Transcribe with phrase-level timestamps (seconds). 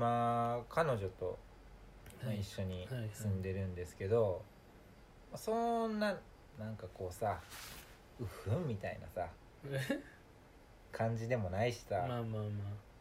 [0.00, 1.38] 今彼女と
[2.40, 4.40] 一緒に住んでるんですけど、
[5.30, 6.16] まあそんな
[6.58, 7.38] なんかこうさ
[8.18, 9.28] うふんみたいなさ
[10.90, 12.40] 感じでもないしさ、まあまあま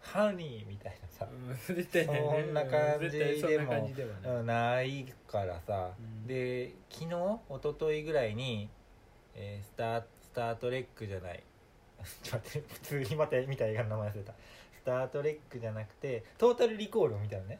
[0.01, 5.05] ハニーみたいなさあ、うん、そんな感じでもない。
[5.31, 6.27] からさ、うん。
[6.27, 8.67] で昨日一昨日ぐらいに、
[9.35, 11.41] えースター「スター・トレック」じゃない。
[12.23, 14.33] ちょっと待って普通にまた見た映画の名前忘れた
[14.79, 17.59] 「スター・トレック」じゃなくて「トータル・リコール」を見たのね、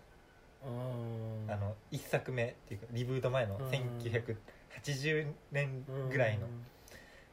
[0.64, 3.70] あの1作目っていうかリブート前のうん。
[3.70, 6.48] 1980年ぐらいの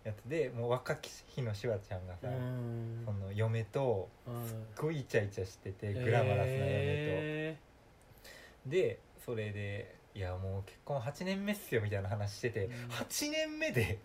[0.04, 3.02] やつでもう若き日のシュワちゃんがさ、うん。
[3.04, 6.60] その嫁とうんすっごいイチャイチャしててグラマラスな嫁と。
[6.64, 7.56] え
[8.66, 12.72] でそれでいやもう結婚8年目っすよみたいな話してて、うん。
[12.72, 13.98] 8年目で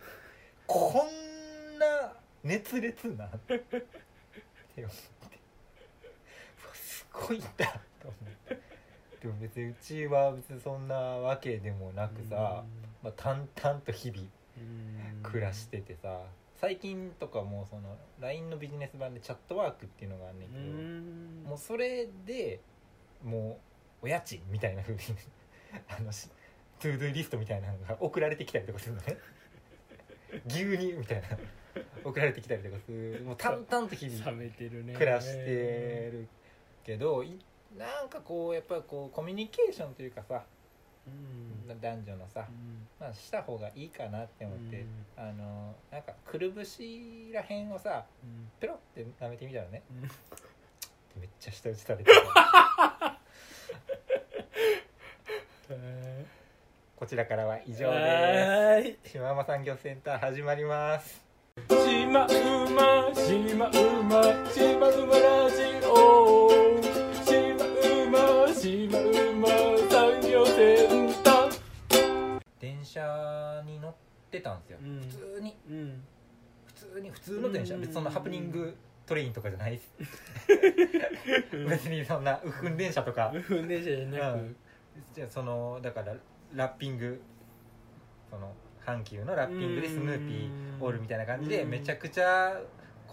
[0.66, 2.12] こんな
[2.44, 5.21] 熱烈な って思って
[7.14, 7.48] うわすごいんだ
[8.00, 8.60] と思って
[9.20, 12.64] でも別にうちは別にそんなわけでもなくさ、
[13.02, 14.22] まあ、淡々と日々
[14.58, 15.22] うん。
[15.22, 16.20] 暮らしててさ
[16.60, 21.44] 最近とかもうその LINE のビジネス版で Chatwork っていうのがあんねんうけど、ん。
[21.48, 22.60] もうそれで
[23.24, 23.58] も
[24.02, 25.00] うお家賃みたいな風に
[25.88, 26.28] あのし
[26.78, 29.16] to-do list みたいなのが送られてきたりとかするのね。
[30.46, 31.28] 牛乳みたいな
[32.04, 33.22] 送られてきたりとかする。
[33.24, 34.94] もう淡々と日々冷めてるね。
[34.94, 36.28] 暮らしてる
[36.84, 37.38] けどい
[37.76, 40.42] なんかこうやっぱりこうコミュニケーションというかさ
[41.06, 41.80] うん。
[41.80, 42.86] 男女のさ、うん。
[43.00, 44.86] まあ、した方がいいかなって思って、うん。
[45.16, 48.50] あのなんかくるぶしらへんをさうん。
[48.60, 51.20] ペロって舐めてみたらねうん。
[51.20, 52.12] めっちゃ舌打ちされてた
[55.74, 56.26] へ
[56.96, 59.10] こちらからは以ー上です。
[59.10, 61.24] 島山産業センター始まります。
[61.68, 62.28] しまう
[62.70, 66.61] ましまうましまうまラジオ
[68.62, 69.48] ましまうま
[69.90, 72.40] 産業センター。
[72.60, 73.94] 電車に乗っ
[74.30, 75.00] てたんですよ、うん。
[75.00, 75.56] 普通に。
[75.68, 76.02] うん。
[76.66, 77.74] 普通に普通の電車。
[77.74, 77.80] うん。
[77.80, 79.92] 別にそんなハプニングトレインとかじゃないです。
[81.68, 83.32] 別にそんなウフン電車とか。
[83.34, 84.56] 運転者じゃなく、うん。
[85.12, 86.14] じゃあそのだから
[86.54, 87.20] ラッピング。
[88.30, 88.52] その
[88.86, 91.70] 阪急のラッピングでスヌーピーおるみたいな感じでうん。
[91.70, 92.60] めちゃくちゃ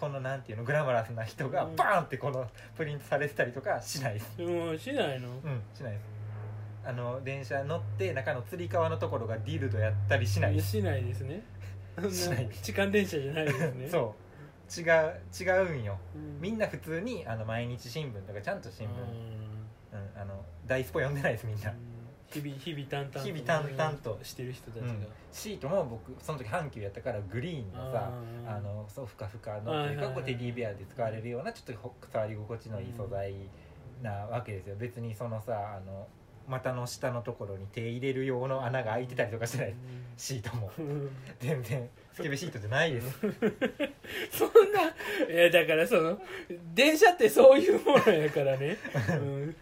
[0.00, 1.76] このなんていうのグラマラスな人がうん。
[1.76, 2.46] バーンってこの
[2.76, 4.34] プリントされてたりとかしないです。
[4.38, 5.28] うんしないの。
[5.28, 6.02] うんしないです。
[6.82, 10.54] あの電車乗って中のつり革のところがディルドやったりしない。
[10.54, 11.42] ですしないですね。
[12.10, 12.48] しない。
[12.62, 13.88] 痴漢電車じゃないですね。
[13.88, 14.30] そう。
[14.80, 15.98] 違う違うんよ。
[16.14, 16.40] うん。
[16.40, 21.74] みんな普通にあの毎日新聞とかちゃんと新聞、うん、あの大スポ読んでないですみんな、
[22.32, 24.18] 日々日々淡々と日々淡々と。
[24.22, 28.10] してる人たちが、うん、シートも僕その時阪急やったからグリーンのさ
[28.46, 33.34] あのそうふかふかのとはいうかこうテディベアで使われるようなちょっとほ触り心地のいい素材
[34.02, 34.76] なわけですよ。
[34.78, 36.06] 別にそのさあの
[36.48, 39.74] 股の下のところに手入れる用の穴が開いてたりとかしてない。
[40.16, 40.70] シートも。
[40.78, 41.10] うん。
[41.38, 43.18] 全然スケベシートじゃないです。
[43.20, 44.82] そんな
[45.32, 46.18] いやだからその
[46.74, 48.76] 電車ってそういうものやからね、
[49.20, 49.56] うん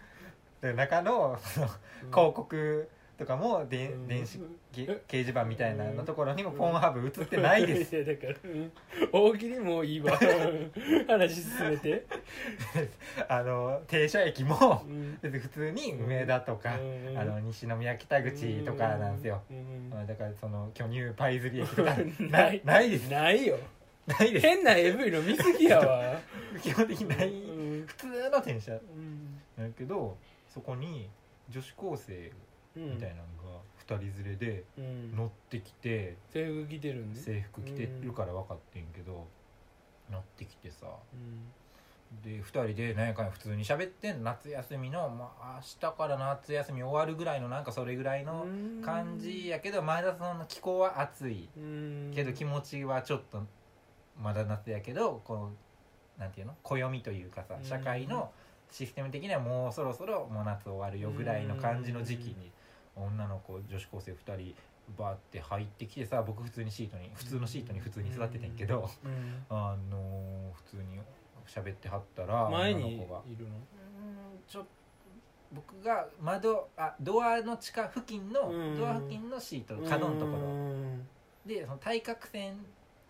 [0.61, 1.67] で中のその
[2.11, 2.89] 広告
[3.19, 4.07] とかもで、うん。
[4.07, 4.39] 電子
[4.71, 7.95] げ掲示板みたいなのところにもポーンハブ映ってないです。
[7.95, 8.71] いやだから、うん。
[9.11, 10.17] 大喜利もういいわ。
[11.07, 12.05] 話進めて、
[13.27, 15.19] あの停車駅もうん。
[15.21, 17.17] 別に普通に梅田とか、うん。
[17.17, 19.89] あの西宮北口とかなんですよ、うん。
[19.91, 22.61] まあだからその巨乳パイズリ駅とかなない。
[22.63, 23.09] ないです。
[23.09, 23.57] ないよ。
[24.07, 24.47] ないです。
[24.47, 26.21] 変な AV の見すぎやわ。
[26.61, 27.85] 基本的にない、うん。
[27.85, 28.71] 普通の電車。
[28.73, 29.41] うん。
[29.57, 30.17] なんやけど
[30.59, 31.09] そこに
[31.49, 32.31] 女子高生
[32.75, 33.21] みたいなの
[33.51, 35.15] が2人連れでうん。
[35.15, 37.19] 乗ってきて、制服着てるんで？
[37.19, 39.25] 制服着てるから分かってんけど、
[40.11, 40.85] 乗ってきてさ。
[41.13, 41.53] うん。
[42.23, 48.47] で2人で何やかんや普通に喋ってん夏休みの、まあ、明日から夏休み終わるぐらいのなんかそれぐらいの
[48.83, 51.47] 感じやけどまだその気候は暑い。
[51.55, 52.11] うん。
[52.13, 53.43] けど気持ちはちょっと
[54.21, 55.51] まだ夏やけどこの
[56.17, 56.55] なんていうの？
[56.63, 57.65] 暦というかさうん。
[57.65, 58.31] 社会の
[58.71, 62.51] システム的にはもうそろそろもう夏終わるよぐらいの感じの時期に
[62.95, 64.55] 女の子女子高生2人
[64.97, 69.45] バーって入ってきてさ僕普通にシートに普通のシートに普通に座っててんけどうん。
[69.49, 70.99] あのー普通に
[71.47, 73.19] 喋ってはったら前にいるの女の子が。
[73.19, 74.65] うーんちょ
[75.51, 78.77] 僕が窓あドアの近付近のうん。
[78.77, 80.37] ドア付近のシート角のところ。
[80.37, 81.07] うん。
[81.45, 82.57] でその対角線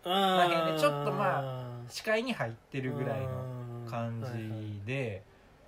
[0.04, 5.24] らへんでちょっとま視界に入ってるぐらいの感じで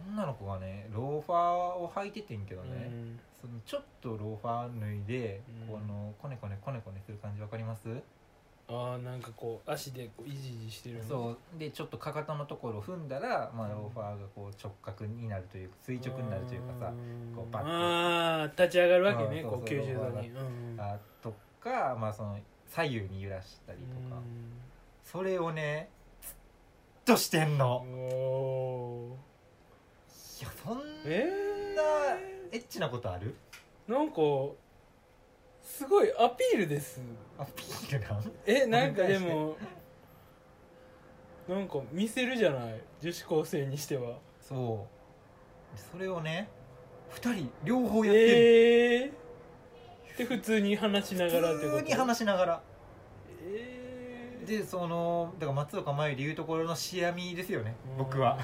[0.09, 3.19] 女の子がねローファーを履いててんけどね、うん。
[3.42, 5.74] そのちょっとローファー脱いで、うん。
[5.74, 7.88] このコネコネコネコネする感じわかります？
[8.68, 11.59] ああなんかこう足でこういじいじしてるのそう。
[11.59, 16.94] でちょっとかかとのところを踏んだら、まあ、ローファーがこう直角になるというか垂直になるというかさ
[17.36, 17.69] こうバッと。
[17.69, 20.30] ああ立ち上がるわけねうんこうそうそう90度に。
[20.30, 22.39] うんあとか、まあ、その
[22.69, 24.21] 左右に揺らしたりとか。
[25.03, 25.89] それをね
[26.21, 26.33] ずっ
[27.03, 27.83] としてんの。
[27.86, 29.31] うんおい
[30.41, 33.35] やそんなーえエッチなことある？
[33.88, 34.15] ー、なんか
[35.61, 37.01] すごいアピールです。
[37.38, 38.31] アピールなん？
[38.45, 39.55] えなんかでも
[41.47, 42.81] なんか見せるじゃない？
[43.01, 44.17] 女子高生にしては。
[44.39, 44.88] そ
[45.75, 45.79] う。
[45.93, 46.49] それをね
[47.15, 51.77] 2人両方やってる、ええー、で普通に話しながらってこと？
[51.77, 52.61] 普通に話しながら。
[53.43, 58.38] えー、でそのだから松岡茉優でいうところのシアミですよね僕は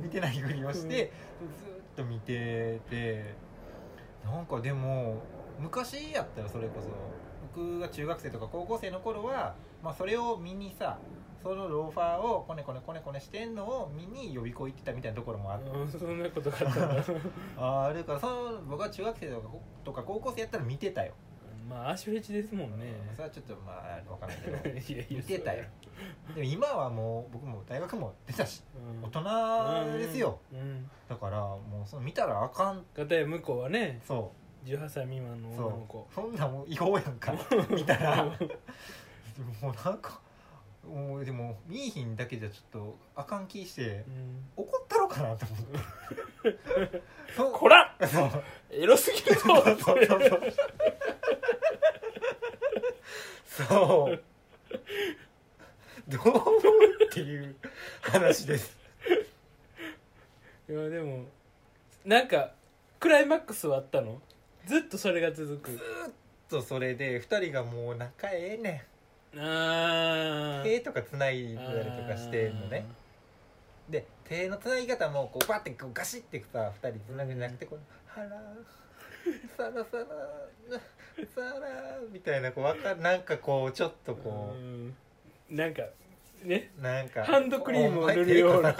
[0.00, 3.34] 見てないふりをして、ずーっと見てて
[4.24, 5.22] なんかでも
[5.58, 6.88] 昔やったらそれこそ
[7.54, 10.98] 僕が中学生とか高校生の頃は、まあ、それを見にさ
[11.42, 17.04] そのローファーをコネコネコネコネしてんのを見に予備校行ってたみたいなところもあってうんそんなことがあったら
[17.56, 19.32] ああるからその僕は中学生
[19.84, 21.14] とか高校生やったら見てたよ、
[21.70, 22.92] まあ足フェチですもんね。
[23.14, 24.94] それはちょっとまあ分からないけど。
[24.94, 25.64] いやいや見てたよ。
[26.34, 29.04] でも今はもう僕も大学も出たしうん。
[29.04, 30.40] 大人ですよ。
[30.52, 30.90] うん。
[31.08, 32.82] だからもうその見たらあかん。
[32.84, 34.32] かたや向こうはねそ
[34.64, 36.08] 18歳未満のう女の子。
[36.12, 37.32] そんなんもう違法やんか。
[37.70, 38.24] 見たら。
[39.62, 40.20] もうなんか
[40.90, 44.44] もうでも見いひんだけじゃちょっとあかん気してうん。
[44.56, 47.00] 怒ったろかなと思って。
[47.36, 47.96] そ うこら！
[48.06, 48.30] そう。
[48.70, 49.40] エロすぎるぞ！
[49.40, 50.52] そうそうそう。
[53.46, 54.22] そう。
[56.08, 57.54] どう思うっていう
[58.02, 58.76] 話です。
[60.68, 61.24] いやでも
[62.04, 62.52] なんか
[62.98, 64.20] クライマックスはあったの？
[64.66, 65.78] ずっとそれが続く。
[66.48, 68.89] とそれで2人がもう仲ええねあん
[69.32, 72.84] 手とかつないだりとかしてんのね。
[73.88, 78.30] で手のつなぎ方もこうバッてこうガシッてさ2人つなぐんじゃなくてこう「はら
[79.56, 80.04] さらさら
[81.34, 84.58] さら」みたいなこうわかなんかこうちょっとこう。
[84.58, 84.94] ん。
[85.50, 85.82] なんか
[86.44, 86.70] ね。
[86.78, 88.74] うなんかハンドクリームを塗るような。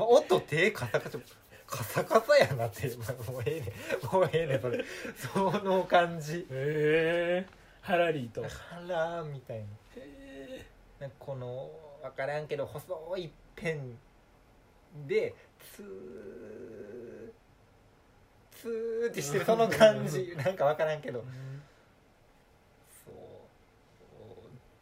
[0.00, 1.18] 音手カサカサ
[1.66, 2.88] カサカサやなって。
[2.88, 4.12] もうええねん。
[4.12, 4.84] もうええねんそれ。
[5.16, 6.40] その感じ。
[6.40, 7.46] へえ
[7.86, 8.42] ハラリーと。
[8.42, 8.48] は
[8.88, 9.64] らみたいな。
[9.96, 10.66] へ
[10.98, 11.70] なんかこの
[12.02, 13.96] 分からんけど細いペン
[15.06, 15.34] で
[15.76, 15.86] ツー
[18.60, 20.34] ツーってしてるその感じ。
[20.36, 21.24] なんか分からんけど。
[23.04, 23.14] そう。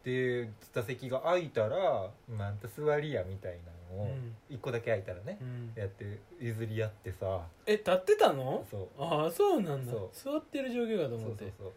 [0.03, 3.59] で座席が空いたら「また座りや」みたい
[3.91, 4.35] なのをうん。
[4.49, 5.73] 一個だけ空いたらねうん。
[5.75, 7.45] やって譲り合ってさ。
[7.67, 8.65] え立ってたの？
[8.71, 8.87] そう。
[8.97, 9.91] ああそうなんだ。
[9.91, 10.09] そう。
[10.11, 11.71] 座ってる状況かとそう思ってそう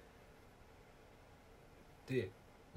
[2.08, 2.30] そうで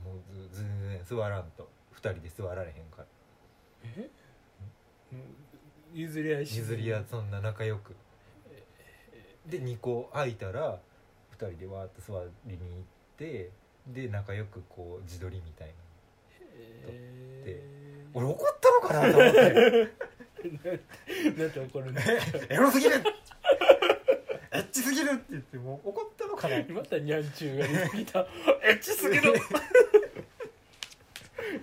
[0.03, 0.19] もう
[0.51, 3.05] 全然座らんと2人で座られへんから
[3.83, 4.09] え
[5.93, 7.95] 譲り合いし譲り合いそんな仲良く
[9.45, 10.79] で2個空いたら
[11.37, 12.83] 2人でわーっと座りに行っ
[13.17, 13.49] て
[13.87, 15.73] で仲良くこう自撮りみたいな
[16.87, 17.63] え
[18.13, 19.89] 俺怒ったのかなと思って
[21.37, 22.01] なんて怒るんだ
[22.49, 22.95] エロすぎる
[24.53, 28.19] エッチすぎるって言ってもう怒ったのかなまたニャンチューが出てきた。
[28.63, 29.33] エッチすぎる。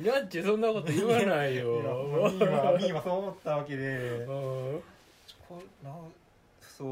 [0.00, 1.66] ニャンチューそんなこと言わないよ。
[1.66, 3.84] ミーはミーはそう思ったわけで。
[3.98, 4.82] うん。
[5.46, 5.94] こな
[6.60, 6.84] そ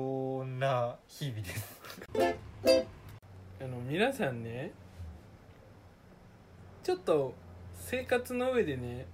[0.45, 1.81] んな日々です。
[3.59, 4.73] あの皆さんね
[6.83, 7.33] ちょっと
[7.75, 9.07] 生活の上でね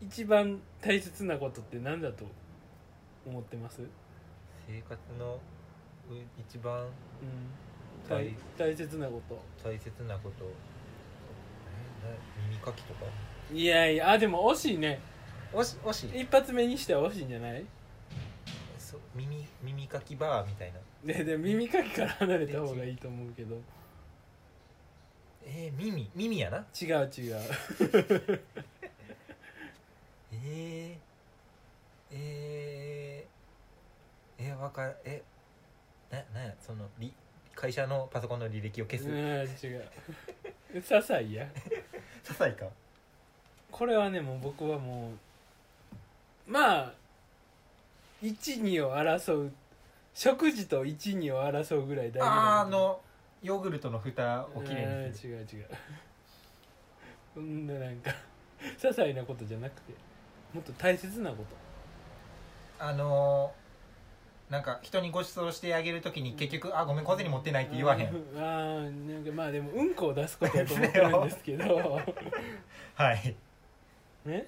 [0.00, 2.24] 一番大切なことって何だと
[3.26, 3.90] 思ってます、うん、
[4.66, 5.38] 生活のう
[6.38, 6.86] 一番
[8.08, 9.40] 大大切なこと。
[9.62, 10.44] 大切なこと。
[12.48, 13.04] 耳かきとか？
[13.52, 15.00] いやいやあでも惜しいね。
[15.52, 17.64] おしおし一発目にしては惜しいんじゃない？
[18.78, 20.78] そう耳耳かきバーみたいな。
[21.14, 23.56] でで耳かきから離れた方がいいと思うけど。
[25.44, 26.58] えー、耳耳やな？
[26.80, 27.40] 違う違う。
[30.32, 34.96] えー、えー、えわかる。
[35.04, 35.22] え
[36.10, 37.12] ななそのり
[37.54, 39.88] 会社のパソコンの履歴を消す、うん違う。
[40.74, 41.46] 些細や。
[42.24, 42.66] 些細か。
[43.70, 46.92] これはねもう僕はもうまあ
[48.22, 49.52] 12を争う
[50.14, 53.00] 食事と12を争うぐらい大事あーなあの
[53.42, 55.66] ヨーグルトの蓋をきれいにする違う違う。
[57.34, 58.10] そ んななんか
[58.60, 59.92] 些細なことじゃなくて
[60.52, 61.56] もっと大切なこと。
[62.78, 63.52] あの
[64.50, 68.08] なんか人にご馳走してあげるときに結局「あごめん小銭持ってない」って言わへん。
[68.14, 68.36] うん。
[68.36, 72.00] あーなんかまあでもうんこを出すことやと思ってるんですけど。
[72.94, 73.36] はい。
[74.26, 74.46] ね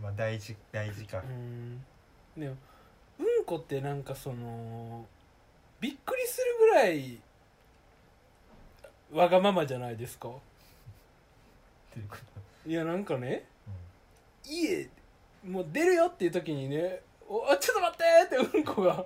[0.00, 1.18] まあ大事大事か。
[1.18, 1.84] うん。
[2.38, 2.56] でも
[3.18, 5.06] うんこってなんかその
[5.80, 7.20] びっくりするぐらい
[9.12, 10.30] わがままじゃないですか？
[12.66, 13.44] いやなんかね
[14.44, 14.88] 家
[15.44, 17.96] もう出るよっていう時にね「おあちょっと待っ
[18.28, 19.04] て!」ってうんこが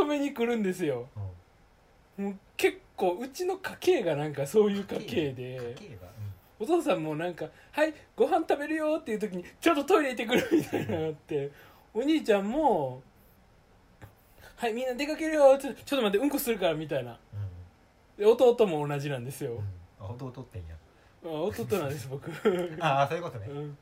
[0.00, 1.08] 止めに来るんですよ。
[2.18, 2.24] うん。
[2.26, 5.74] もう結構うちの家系がなんかそういう家系で。
[5.78, 6.08] 家計が。
[6.58, 11.50] お父さんもなんか「はいご飯食べるよ」っていう時に「ちょっとトイレ行ってくる」みたいなのがあって。
[11.92, 13.02] お兄ちゃんも
[14.56, 17.12] 「はいみんな出かけるよ」ちょちょっと待ってうんこするからみたいな。
[17.12, 18.18] うん。
[18.18, 19.52] で弟も同じなんですよ。
[19.52, 19.60] うん。
[19.98, 20.74] あ弟ってんや。
[21.24, 22.30] あ弟なんです僕。
[22.80, 23.46] ああそういうことね。
[23.48, 23.78] うん。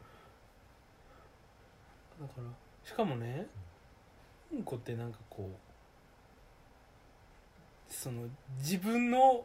[2.20, 2.44] だから
[2.84, 3.46] しかもね
[4.52, 5.63] うんこってなんかこう
[7.94, 8.22] その
[8.58, 9.44] 自分の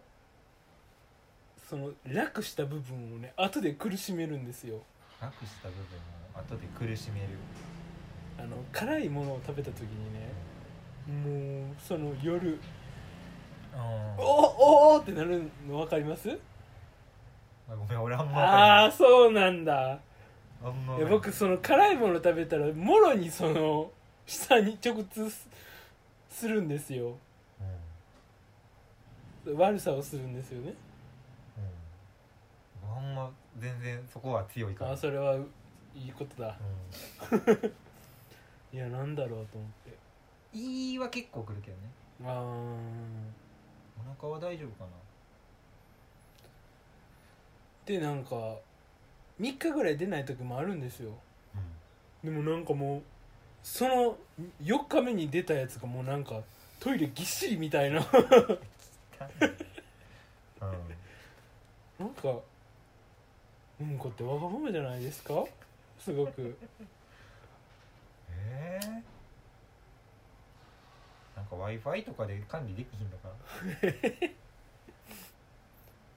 [1.70, 4.82] その楽した部分をね後で苦しめるんですよ。
[5.22, 5.84] なくした部分
[6.36, 7.28] を後で苦しめる。
[8.38, 10.32] あの辛いものを食べた時にね
[11.08, 12.60] もうその夜
[13.76, 16.30] あおおおってなるの分かります？
[17.68, 20.00] ごめん俺あんまああそうなんだ。
[20.64, 21.02] あんまい。
[21.02, 23.92] や僕その辛いもの食べたらもろにその
[24.26, 25.48] 下に直通す
[26.30, 27.10] するんですよ。
[27.10, 27.16] うん
[29.46, 30.74] 悪さをするんですよね。
[32.86, 33.08] うん。
[33.08, 33.16] あん。
[33.16, 34.92] ま全然そこは強いから。
[34.92, 35.36] あそれは
[35.96, 36.58] いいことだ。
[37.32, 37.74] うん。
[38.74, 39.98] いやなんだろうと思って。
[40.54, 41.84] いいは結構くるけどね。
[42.24, 43.50] あー。
[44.00, 44.90] お腹は大丈夫かな。
[47.86, 48.36] でなんか
[49.42, 51.12] 3日ぐらい出ない時もあるんですよ。
[52.24, 53.02] でもなんかもう
[53.64, 54.18] その
[54.62, 56.42] 4日目に出たやつがもうなんか
[56.80, 58.06] トイレぎっしりみたいな
[60.62, 62.06] うん。
[62.06, 62.40] なんか
[63.82, 65.46] うんこってわがままじゃないですか？
[66.00, 66.58] すごく。
[68.32, 68.86] えー？
[71.36, 73.30] なんか w i f i とかで管理できひんのか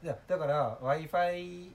[0.02, 1.70] いやだから w i f i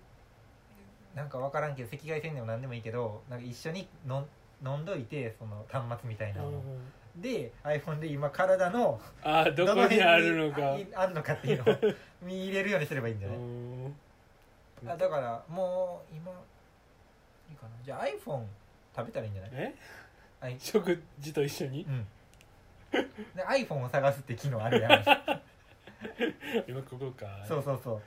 [1.15, 4.27] なんか分からんけど赤外線でも何でもいいけどなんか一緒にのん
[4.65, 6.51] 飲んどいてその端末みたいなの
[7.21, 10.73] で iPhone で今体のああどこにあるのか。
[10.73, 11.77] あいあんのかっていうのを
[12.21, 13.95] 見入れるようにすればいいんじゃないうん。
[14.87, 16.31] あだからもう今
[17.49, 17.69] いいかな。
[17.83, 18.43] じゃあ iPhone
[18.95, 19.51] 食べたらいいんじゃない？
[19.53, 19.75] え？
[20.41, 20.55] あい。
[20.59, 21.83] 食事と一緒に？
[21.83, 22.05] うん。
[23.35, 24.91] で iPhone を探すって機能あるやん。
[26.67, 27.43] 今ここか。
[27.47, 28.01] そうそうそう。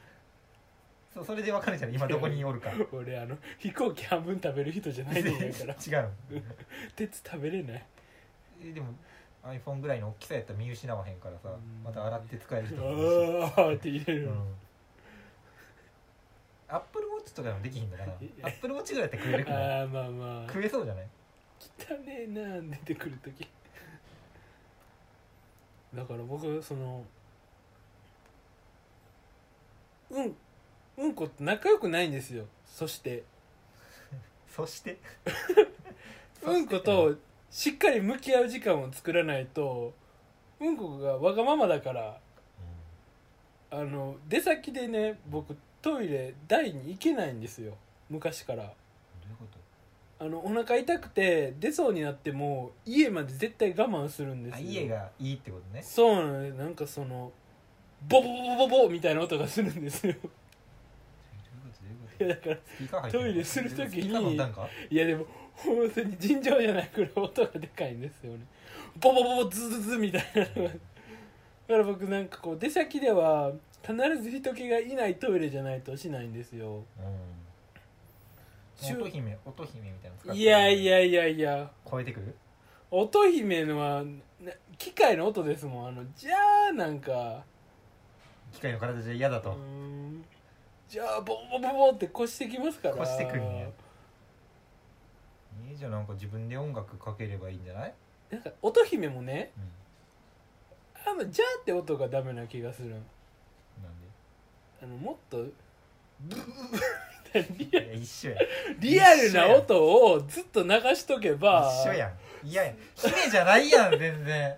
[1.12, 2.70] そうそれで分かるじゃん今どこにおるか。
[2.92, 5.38] 俺あの飛行機半分食べる人じゃないんだか
[5.90, 6.00] ら。
[6.00, 6.08] 違う。
[6.94, 7.76] 鉄食べれない。
[7.76, 7.99] え
[8.72, 8.88] でも
[9.42, 11.82] iPhone ぐらいの大きさやったら見失わへんからさうん。
[11.84, 12.96] また洗って使える人あもい。
[12.96, 14.54] るしあって入れる、うん。
[16.68, 18.12] アップルウォッチとかでもできひんのかな。
[18.12, 19.82] アえップルウォッチぐらいやったら食えるくな。
[19.82, 20.46] あまあまあ。
[20.46, 21.08] 食えそうじゃない？
[21.78, 23.48] 汚ねえな出てくる時
[25.94, 27.04] だから僕その
[30.10, 30.36] うん
[30.98, 32.44] うんこって仲良くないんですよ。
[32.66, 33.24] そして。
[34.54, 34.98] そして？
[36.42, 37.16] うんこと
[37.50, 39.92] しっかり向き合う時間を作らないと
[40.60, 42.18] うんこがわがままだから
[43.70, 47.74] あの出先でね僕トイレ台に行けないんですよ。
[48.10, 48.64] 昔から。
[48.64, 49.44] どういうこ
[50.18, 50.24] と？
[50.26, 55.82] あのお腹痛くて出そうになっても家まで絶対我慢するんですあよ家がいいってことね。
[55.82, 57.32] そうなのよなんかその
[58.08, 60.14] ボボボボボボみたいな音がするんですよ。
[60.14, 60.30] どういう
[61.62, 61.68] こ
[62.18, 62.20] と？
[62.20, 62.50] どういうこと？
[62.50, 62.56] いや
[62.92, 64.68] だからトイレする時にスピーカー飲んだんか？
[64.90, 65.24] いやでも
[65.64, 68.40] 本当に尋常じゃないくらい音がでかいんですよね。
[69.00, 70.40] ボボボボズズズみたいな。
[70.62, 70.78] のがだか
[71.68, 73.52] ら僕なんかこう出先では
[73.82, 76.84] 必ず人気がいないトイレじゃないとしないんですよ。
[76.98, 77.02] う
[78.86, 78.96] ん。
[79.02, 81.70] 音姫音姫みたいなの使っていやいやいやいや。
[81.90, 82.34] 超えてくる？
[82.90, 84.02] 音姫のは
[84.40, 85.88] な機械の音ですもん。
[85.88, 86.36] あのじゃ
[86.70, 87.44] あなんか。
[88.52, 89.56] 機械の体じゃ嫌だと。
[90.88, 92.96] じゃあボボボボって越してきますから。
[92.96, 93.68] 越してくるんや
[95.70, 97.94] いいじゃんなんか自分で音楽かければいいんじゃない、
[98.30, 99.52] なんか音姫もね
[101.06, 103.00] うん、あのじゃあって音がダメな気がするなん
[104.82, 105.44] あのもっと
[106.20, 106.86] ブーみ
[107.32, 107.48] たいな。
[107.56, 108.36] リアでいや一緒や
[108.78, 111.70] リアルな音をずっと流しとけば。
[111.84, 112.12] 一緒やん。
[112.42, 114.56] 嫌やん姫じゃないやん全然。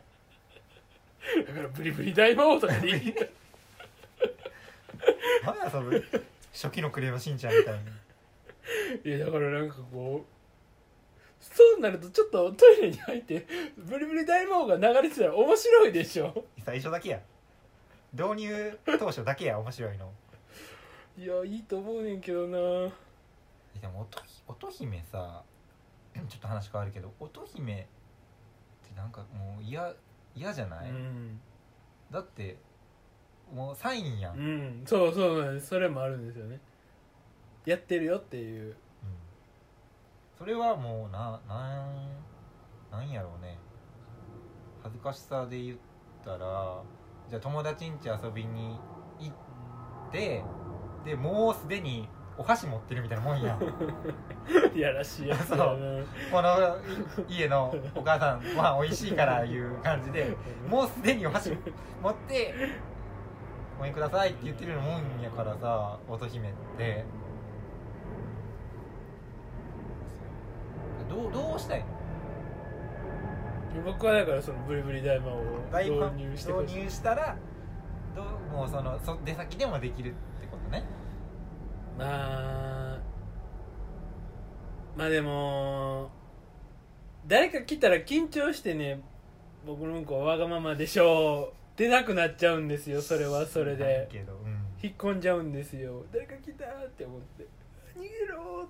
[1.46, 3.14] だからブリブリ大魔王とかでいい。
[5.44, 6.02] 何やそれ。
[6.52, 7.78] 初期のクレヨンしんちゃんみたい
[9.04, 9.16] に。
[9.16, 10.26] いやだからなんかこう
[11.42, 13.46] そうなるとちょっとトイレに入って
[13.76, 16.44] ブリブリ大魔王が流れてたら面白いでしょ。
[16.64, 17.20] 最初だけや。
[18.14, 20.10] 導入当初だけや面白いの。
[21.18, 22.58] いやいいと思うねんけどな。
[23.80, 25.42] でも乙乙姫さ
[26.14, 27.76] ちょっと話変わるけど乙姫っ
[28.88, 29.92] てなんかもう嫌
[30.36, 31.40] 嫌じゃない、うん、
[32.10, 32.56] だって
[33.52, 36.60] もうサインやん、ううんん、そうそうそれもあるんですよね。
[37.66, 38.74] やってるよっていう
[40.42, 41.94] それはもうななん
[42.90, 43.60] なんやろうね。
[44.82, 45.78] 恥ずかしさで言っ
[46.24, 46.82] たら
[47.30, 48.76] じゃあ友達ん家遊びに
[49.20, 50.42] 行って
[51.04, 53.62] でもうすでにお箸持ってるみたいなもんやん。
[54.76, 56.04] いやらしいやつ そう。
[56.32, 56.76] この
[57.28, 60.36] い家のお母さんは美味しいからいう感じで
[60.68, 61.56] もうすでにお箸
[62.02, 62.52] 持って
[63.78, 67.04] 「ごめんください」って言ってるもんやからさ乙姫って
[71.08, 71.86] どうどうしたいの？
[73.84, 75.42] 僕はだからそのブリブリ大魔王を
[75.72, 76.66] 導入してほしい。
[76.66, 77.36] 導入したら
[78.14, 80.84] どうもうそのそ出先でもできるってことね。
[81.98, 82.98] まあ
[84.96, 86.10] まあでも
[87.26, 89.00] 誰か来たら緊張してね
[89.66, 93.00] 僕のうんこはわがままでしょう出なくなっちゃうんですよ。
[93.00, 96.04] それはそれないでけど、うん、引っ込んじゃうんですよ。
[96.12, 97.46] 誰か来たって思って。
[97.96, 98.61] 逃げろ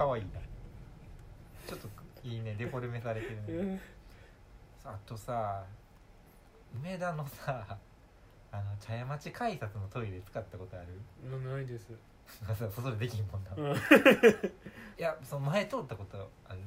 [0.00, 0.40] かわいいな
[1.68, 1.88] ちょっと
[2.24, 3.78] いいねデフォルメされてるね。
[4.82, 5.62] あとさ
[6.74, 7.76] 梅田のさ
[8.50, 10.86] あの茶屋町改札のトイレ使ったことある？
[11.30, 11.88] うんないです。
[12.26, 13.76] さ外でできんもんな、いうん。
[14.96, 16.60] やその前通ったことある？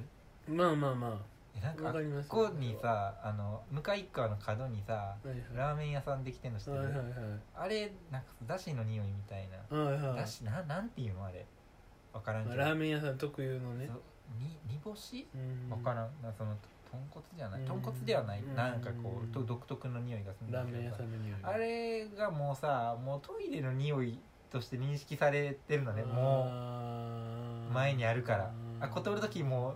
[0.55, 1.19] まあまあま
[1.57, 5.43] えなんかわかりますここにさあの向かい側の角にさあはいはい。
[5.55, 7.03] ラーメン屋さんできてんの知ってる、はいはい
[7.55, 10.01] あれなんかだしの匂いみたいな、はいはい。
[10.09, 11.43] はいだしななんていうのあれ？
[12.13, 13.88] 分からんけど、まあラーメン屋さん特有のね。
[13.88, 14.01] そう。
[14.39, 15.27] に煮干し？
[15.36, 15.70] うん。
[15.70, 16.10] 分からん。
[16.22, 16.55] なその
[16.89, 17.62] 豚骨じゃない？
[17.62, 17.67] うん。
[17.67, 18.41] 豚骨ではない。
[18.41, 18.55] うん。
[18.55, 21.39] なんかこうと独特の匂いがするんだラーメン屋ささんの匂い。
[21.43, 24.17] あれがもうさもうトイレの匂い
[24.51, 26.03] として認識されてるのね。
[26.03, 26.46] も
[27.67, 28.51] うう前にあるから。
[28.79, 29.75] あこ通る時もう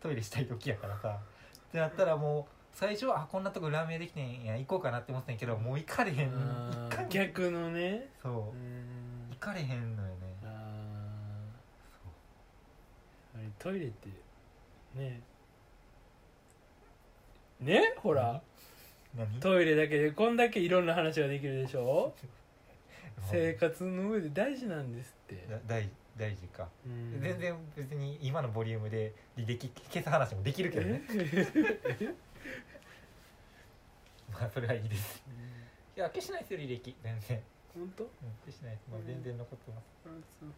[0.00, 1.18] トイレしたい時やからさ。
[1.18, 4.56] ってなったらもう最初はあこんなとこラーメン屋できてんや。
[4.56, 6.30] 行こうかなって思ってたんやけどもう行かれへん。
[6.30, 7.08] 行かん。
[7.08, 8.08] 逆のね。
[8.22, 8.32] そう。
[8.32, 9.28] うん。
[9.30, 10.14] 行かれへんのよね
[13.34, 14.08] あれトイレって
[14.94, 15.20] ね。
[17.60, 17.94] ね？
[17.98, 18.40] ほら。
[19.16, 19.40] 何？
[19.40, 22.14] トイレだけでこんだけいろんな話ができるでしょ？
[23.30, 25.46] 生活の上で大事なんですって。
[25.48, 27.20] だ大大事か、うん。
[27.20, 31.02] 全然別に今のボリュームで履歴消す話もできるけどね。
[34.32, 35.22] まあそれはいいです。
[35.96, 36.94] いや消しないですよ履歴。
[37.02, 37.42] 全然、
[37.74, 38.04] 本当？
[38.04, 38.10] うん、
[38.44, 39.84] 消しないです、まあ、全然残ってます。
[40.06, 40.08] あ
[40.40, 40.48] そう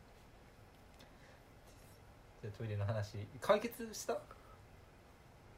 [2.47, 4.17] じゃあトイレの話解決した？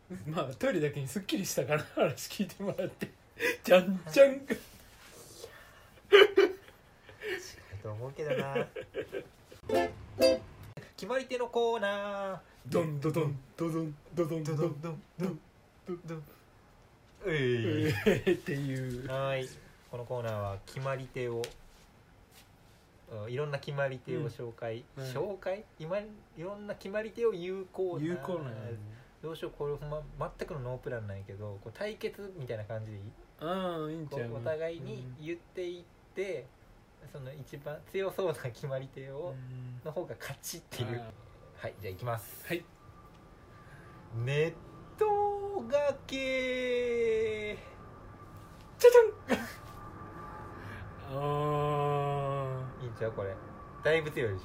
[0.26, 3.10] まあトイレだけにすっきりしたから話聞いてもらって。
[3.62, 4.40] じゃんじゃん。
[7.82, 8.66] と思うけどな。
[10.96, 15.02] 決まり手のコーナドンドドンドドンドドンードドンドン。
[15.18, 16.24] ドンドン
[17.26, 19.06] ういっていう。
[19.08, 19.46] はい。
[19.90, 21.42] このコーナーは決まり手をうん
[23.28, 25.04] いろんな決まり手を紹介、うん。
[25.04, 25.64] 紹介？
[25.78, 26.06] 今い
[26.38, 28.50] ろんな決まり手を有効有効な
[29.22, 33.02] どうしようこれほんま全くのノープランなんやけどこう対決みたいな感じでいい？
[33.40, 36.46] ああいいんちゃうお互いに言っていって、
[37.12, 39.80] その一番強そうな決まり手を、うん。
[39.84, 41.00] の方が勝ちっていう。
[41.00, 41.04] あ
[41.60, 42.46] はいじゃあいきます。
[42.46, 42.64] はい。
[44.24, 44.54] ネッ
[44.98, 47.56] トがけ
[48.78, 49.38] じゃじゃん
[51.10, 51.57] あいいん
[52.98, 53.34] ちゃうこれ。
[53.82, 54.44] だいぶ強いでしょ。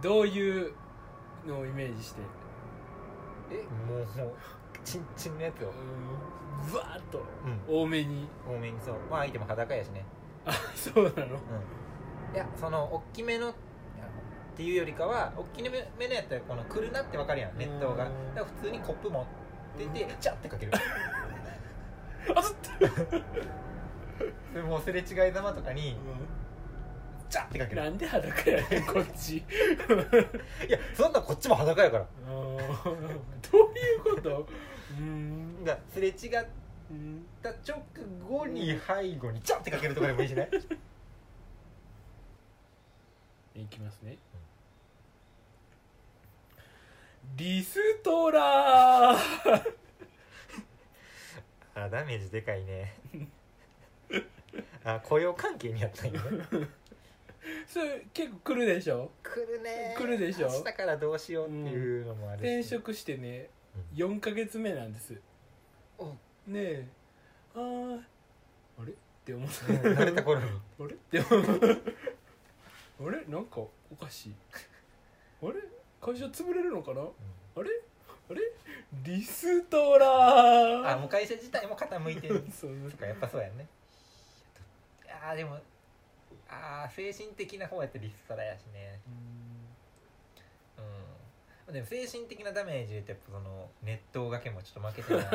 [0.00, 0.72] ーどういう
[1.46, 2.20] のをイメージして？
[3.50, 3.56] え
[3.90, 4.34] もうもう
[4.84, 5.68] チンチンのやつを。
[5.68, 7.22] うわーっと。
[7.68, 7.82] うん。
[7.82, 8.26] 多めに。
[8.48, 8.94] 多めにそう。
[9.10, 10.04] まあ相手も裸やしね。
[10.46, 11.10] あそうなの？
[11.10, 11.12] う
[12.32, 12.34] ん。
[12.34, 13.54] いやその大きめのっ
[14.56, 15.76] ていうよりかは大きめの
[16.14, 17.58] やったらこの来るなってわかるやん。
[17.58, 17.88] 熱湯が。
[17.88, 19.24] だかうんら普通にコップ持っ
[19.78, 20.72] ててチャッてかける。
[22.34, 22.56] あずっ
[24.54, 25.96] で もうすれ違いざまとかに
[27.32, 27.80] チャッてかける。
[27.82, 29.38] なんで裸やねんこっち。
[29.38, 29.42] い
[30.68, 32.06] やそんなんこっちも裸やから。
[32.26, 32.92] あーどう
[33.78, 34.40] いうこと？
[34.40, 35.64] うーん。
[35.64, 36.14] だからすれ違っ
[36.90, 37.82] うんた直
[38.28, 40.50] 後に背後にチャッてかけるとかでもいいしね。
[43.54, 44.18] いきますね、
[47.36, 49.72] リストラー。
[51.74, 52.94] あダメージでかいね。
[54.84, 56.20] あ雇用関係にやったんやね
[57.66, 59.10] それ結構来るでしょ？
[59.22, 59.94] 来るね。
[59.98, 60.48] 来るでしょ？
[60.48, 63.48] 明日からどうしようっていうのもあるし、転職してね
[63.94, 65.20] 4ヶ月目なんです。
[65.98, 66.06] お。
[66.06, 66.14] ね
[66.54, 66.86] え。
[67.54, 68.00] あー。
[68.80, 68.92] あれ？
[68.92, 70.46] って思ううん慣れた頃に
[70.80, 70.94] あれ？
[70.94, 71.82] って思う
[73.08, 73.24] あれ？
[73.26, 74.34] なんかおかしい。
[75.42, 75.52] あれ？
[76.00, 77.00] 会社潰れるのかな？
[77.02, 77.70] あれ？
[78.30, 78.40] あれ？
[79.04, 82.44] リストラあもう会社自体も傾いてる。
[82.52, 82.90] そう。
[82.90, 83.66] とかやっぱそうやね。
[85.24, 85.58] あーでも
[86.52, 89.00] あー精神的な方やったらリストラやしね。
[91.68, 91.74] うん。
[91.74, 95.26] でも精神的なダメージってやっぱその熱湯がけもちょっと負けてない。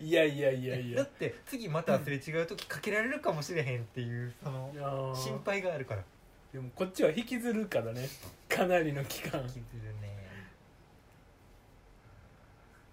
[0.04, 0.98] いやいやいやいや。
[0.98, 6.04] だって次またすれ違う時かけられるかもしれへんっていうその心配があるから。
[6.52, 8.08] でもこっちは引きずるからね。
[8.48, 9.40] かなりの期間。
[9.42, 10.18] 引きずるね。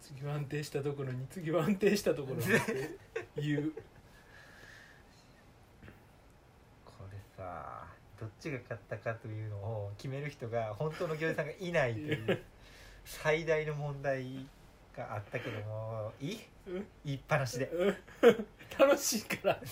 [0.02, 2.95] 次は安定したところに次は安定したところにって
[3.38, 3.74] 言う
[6.86, 6.93] こ
[7.46, 7.86] れさ
[8.20, 12.44] どっちが勝ったかというのを決める人が本当の行司さんがいないという
[13.04, 14.48] 最大の問題
[14.98, 16.40] があったけどもいい？
[16.68, 16.88] うん。
[17.04, 17.66] 言いっぱなしで。
[17.68, 17.96] うん。
[18.80, 19.60] 楽しいから。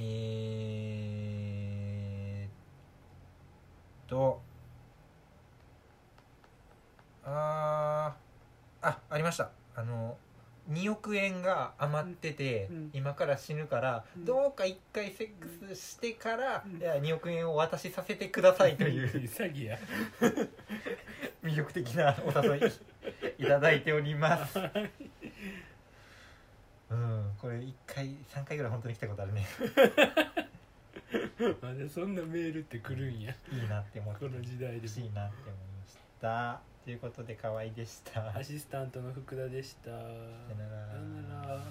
[2.46, 2.52] ー、っ
[4.08, 4.42] と
[7.26, 8.20] あー
[8.82, 9.52] あありました。
[9.76, 10.18] あの
[10.72, 12.92] 2億円が余ってて、うん。
[12.94, 14.26] 今から死ぬから、うん。
[14.26, 16.80] どうか1回セックスしてから、うん。
[16.80, 19.78] いや2億円をお渡しさせてくださいという詐欺や
[21.44, 22.72] 魅力的なお誘
[23.40, 24.60] いいただいております。
[26.90, 29.46] うんこれ1回3回ぐらい本当に来たことあるね。
[31.62, 33.36] まだそんなメールって来るんや。
[33.52, 34.28] いいなって思って。
[34.28, 38.36] この時代で欲しいなって思いましたということで河合でした。
[38.36, 39.92] アシスタントの福田でした。
[39.92, 40.02] さよ
[40.58, 41.46] なら。
[41.46, 41.62] なら